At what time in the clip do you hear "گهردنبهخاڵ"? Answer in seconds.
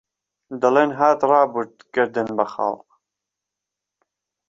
1.93-2.77